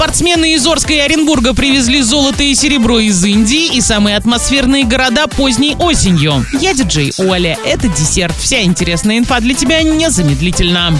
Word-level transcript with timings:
Спортсмены 0.00 0.54
из 0.54 0.66
Орска 0.66 0.94
и 0.94 0.98
Оренбурга 0.98 1.52
привезли 1.52 2.00
золото 2.00 2.42
и 2.42 2.54
серебро 2.54 3.00
из 3.00 3.22
Индии 3.22 3.76
и 3.76 3.82
самые 3.82 4.16
атмосферные 4.16 4.84
города 4.84 5.26
поздней 5.26 5.76
осенью. 5.78 6.46
Я 6.58 6.72
диджей 6.72 7.12
Оля. 7.18 7.58
Это 7.66 7.86
десерт. 7.86 8.34
Вся 8.38 8.62
интересная 8.62 9.18
инфа 9.18 9.40
для 9.40 9.52
тебя 9.52 9.82
незамедлительно. 9.82 10.98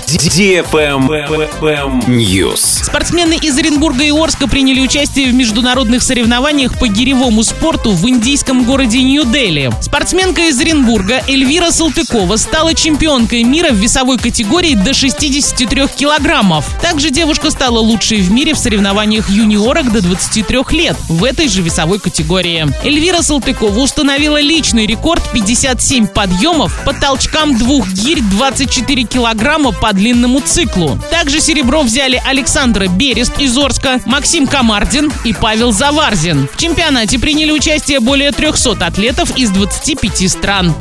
News. 2.08 2.84
Спортсмены 2.84 3.38
из 3.40 3.56
Оренбурга 3.56 4.04
и 4.04 4.10
Орска 4.10 4.46
приняли 4.46 4.80
участие 4.80 5.30
в 5.30 5.34
международных 5.34 6.02
соревнованиях 6.02 6.78
по 6.78 6.86
гиревому 6.86 7.42
спорту 7.42 7.92
в 7.92 8.06
индийском 8.06 8.64
городе 8.64 9.02
Нью-Дели. 9.02 9.70
Спортсменка 9.80 10.42
из 10.42 10.60
Оренбурга 10.60 11.22
Эльвира 11.26 11.70
Салтыкова 11.70 12.36
стала 12.36 12.74
чемпионкой 12.74 13.44
мира 13.44 13.70
в 13.70 13.76
весовой 13.76 14.18
категории 14.18 14.74
до 14.74 14.92
63 14.92 15.86
килограммов. 15.96 16.66
Также 16.82 17.08
девушка 17.08 17.50
стала 17.50 17.78
лучшей 17.78 18.20
в 18.20 18.30
мире 18.30 18.52
в 18.52 18.58
соревнованиях 18.58 18.89
юниорок 19.28 19.92
до 19.92 20.02
23 20.02 20.58
лет 20.70 20.96
в 21.08 21.24
этой 21.24 21.48
же 21.48 21.62
весовой 21.62 21.98
категории. 21.98 22.66
Эльвира 22.84 23.22
Салтыкова 23.22 23.78
установила 23.78 24.40
личный 24.40 24.86
рекорд 24.86 25.22
57 25.32 26.06
подъемов 26.06 26.78
по 26.84 26.92
толчкам 26.92 27.56
двух 27.56 27.88
гирь 27.88 28.20
24 28.20 29.02
килограмма 29.04 29.72
по 29.72 29.92
длинному 29.92 30.40
циклу. 30.40 30.98
Также 31.10 31.40
серебро 31.40 31.82
взяли 31.82 32.20
Александра 32.24 32.88
Берест 32.88 33.38
из 33.38 33.56
Орска, 33.56 34.00
Максим 34.06 34.46
Комардин 34.46 35.12
и 35.24 35.32
Павел 35.32 35.72
Заварзин. 35.72 36.48
В 36.52 36.56
чемпионате 36.56 37.18
приняли 37.18 37.52
участие 37.52 38.00
более 38.00 38.32
300 38.32 38.72
атлетов 38.84 39.36
из 39.36 39.50
25 39.50 40.30
стран. 40.30 40.74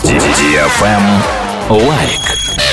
Лайк. 1.70 2.69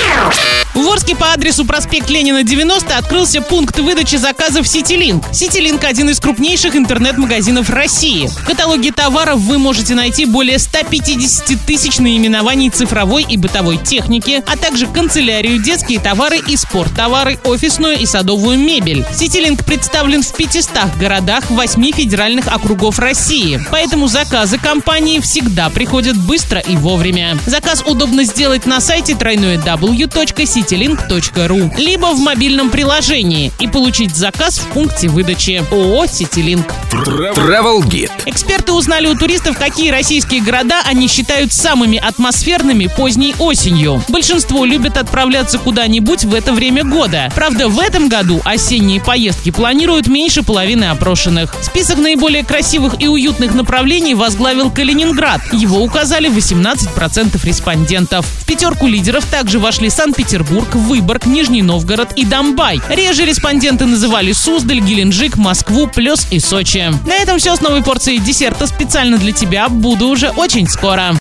В 0.77 0.87
Орске 0.89 1.15
по 1.15 1.33
адресу 1.33 1.65
проспект 1.65 2.07
Ленина 2.07 2.43
90 2.43 2.95
открылся 2.95 3.41
пункт 3.41 3.79
выдачи 3.79 4.17
заказов 4.17 4.67
Ситилинк. 4.67 5.23
Ситилинк– 5.33 5.83
один 5.85 6.11
из 6.11 6.19
крупнейших 6.19 6.75
интернет-магазинов 6.75 7.71
России. 7.71 8.27
В 8.27 8.45
каталоге 8.45 8.91
товаров 8.91 9.39
вы 9.39 9.57
можете 9.57 9.95
найти 9.95 10.25
более 10.25 10.59
150 10.59 11.65
тысяч 11.65 11.97
наименований 11.97 12.69
цифровой 12.69 13.25
и 13.27 13.37
бытовой 13.37 13.77
техники, 13.77 14.43
а 14.45 14.55
также 14.55 14.85
канцелярию, 14.85 15.59
детские 15.63 15.99
товары 15.99 16.37
и 16.47 16.55
спорттовары, 16.55 17.39
офисную 17.43 17.97
и 17.97 18.05
садовую 18.05 18.59
мебель. 18.59 19.03
Ситилинк 19.15 19.65
представлен 19.65 20.21
в 20.21 20.31
500 20.31 20.95
городах 20.99 21.49
8 21.49 21.91
федеральных 21.91 22.49
округов 22.49 22.99
России. 22.99 23.59
Поэтому 23.71 24.07
заказы 24.07 24.59
компании 24.59 25.21
всегда 25.21 25.71
приходят 25.71 26.15
быстро 26.17 26.59
и 26.59 26.75
вовремя. 26.75 27.35
Заказ 27.47 27.81
удобно 27.83 28.25
сделать 28.25 28.67
на 28.67 28.79
сайте 28.79 29.13
www.citilink.com 29.13 30.66
citylink.ru, 30.67 31.71
либо 31.77 32.07
в 32.07 32.19
мобильном 32.19 32.69
приложении 32.69 33.51
и 33.59 33.67
получить 33.67 34.15
заказ 34.15 34.59
в 34.59 34.65
пункте 34.67 35.07
выдачи 35.07 35.63
ООО 35.71 36.05
«Ситилинк». 36.07 36.73
Travel 36.91 37.83
Guide. 37.83 38.11
Эксперты 38.25 38.73
узнали 38.73 39.07
у 39.07 39.15
туристов, 39.15 39.57
какие 39.57 39.91
российские 39.91 40.41
города 40.41 40.81
они 40.85 41.07
считают 41.07 41.53
самыми 41.53 41.97
атмосферными 41.97 42.87
поздней 42.87 43.35
осенью. 43.39 44.03
Большинство 44.09 44.65
любят 44.65 44.97
отправляться 44.97 45.57
куда-нибудь 45.59 46.25
в 46.25 46.33
это 46.33 46.53
время 46.53 46.83
года. 46.83 47.31
Правда, 47.35 47.69
в 47.69 47.79
этом 47.79 48.09
году 48.09 48.41
осенние 48.43 48.99
поездки 49.01 49.51
планируют 49.51 50.07
меньше 50.07 50.43
половины 50.43 50.85
опрошенных. 50.85 51.55
Список 51.61 51.99
наиболее 51.99 52.43
красивых 52.43 53.01
и 53.01 53.07
уютных 53.07 53.53
направлений 53.53 54.15
возглавил 54.15 54.71
Калининград. 54.71 55.41
Его 55.53 55.79
указали 55.79 56.29
18% 56.29 57.45
респондентов. 57.45 58.25
В 58.25 58.45
пятерку 58.45 58.87
лидеров 58.87 59.25
также 59.25 59.59
вошли 59.59 59.89
Санкт-Петербург, 59.89 60.46
Петербург, 60.47 60.75
Выборг, 60.75 61.25
Нижний 61.25 61.61
Новгород 61.61 62.13
и 62.13 62.23
Домбай. 62.23 62.79
Реже 62.89 63.25
респонденты 63.25 63.85
называли 63.85 64.31
Суздаль, 64.31 64.79
Геленджик, 64.79 65.35
Москву, 65.35 65.87
Плюс 65.87 66.25
и 66.31 66.39
Сочи. 66.39 66.93
На 67.05 67.15
этом 67.15 67.37
все 67.37 67.53
с 67.53 67.59
новой 67.59 67.83
порцией 67.83 68.19
десерта 68.19 68.65
специально 68.65 69.17
для 69.17 69.33
тебя. 69.33 69.67
Буду 69.67 70.07
уже 70.07 70.29
очень 70.29 70.67
скоро. 70.69 71.13